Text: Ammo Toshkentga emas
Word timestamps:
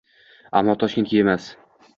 Ammo 0.61 0.75
Toshkentga 0.85 1.23
emas 1.27 1.51